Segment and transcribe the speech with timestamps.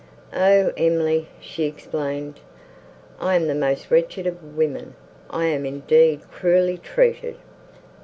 [0.33, 2.39] "O Emily!" she exclaimed,
[3.19, 7.35] "I am the most wretched of women—I am indeed cruelly treated!